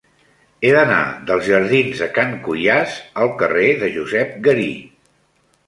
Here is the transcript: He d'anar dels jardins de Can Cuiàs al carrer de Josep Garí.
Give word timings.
He 0.61 0.69
d'anar 0.75 1.01
dels 1.27 1.45
jardins 1.49 2.01
de 2.05 2.09
Can 2.17 2.33
Cuiàs 2.49 2.97
al 3.25 3.31
carrer 3.45 3.69
de 3.85 3.93
Josep 4.01 4.35
Garí. 4.51 4.69